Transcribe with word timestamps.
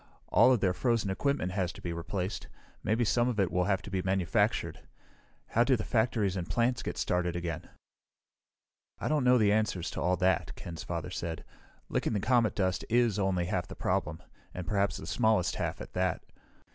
All 0.29 0.51
of 0.51 0.61
their 0.61 0.73
frozen 0.73 1.11
equipment 1.11 1.51
has 1.51 1.71
to 1.73 1.79
be 1.79 1.93
replaced. 1.93 2.47
Maybe 2.83 3.05
some 3.05 3.29
of 3.29 3.39
it 3.39 3.51
will 3.51 3.65
have 3.65 3.83
to 3.83 3.91
be 3.91 4.01
manufactured. 4.01 4.79
How 5.49 5.63
do 5.63 5.75
the 5.75 5.83
factories 5.83 6.35
and 6.35 6.49
plants 6.49 6.81
get 6.81 6.97
started 6.97 7.35
again?" 7.35 7.69
"I 8.99 9.07
don't 9.07 9.23
know 9.23 9.37
the 9.37 9.51
answers 9.53 9.91
to 9.91 10.01
all 10.01 10.17
that," 10.17 10.55
Ken's 10.55 10.81
father 10.83 11.11
said. 11.11 11.43
"Licking 11.87 12.13
the 12.13 12.19
comet 12.19 12.55
dust 12.55 12.83
is 12.89 13.19
only 13.19 13.45
half 13.45 13.67
the 13.67 13.75
problem 13.75 14.23
and 14.55 14.65
perhaps 14.65 14.97
the 14.97 15.05
smallest 15.05 15.57
half, 15.57 15.79
at 15.81 15.93
that. 15.93 16.23